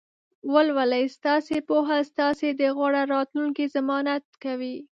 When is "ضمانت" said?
3.75-4.23